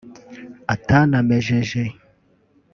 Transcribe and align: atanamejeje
atanamejeje 0.73 1.83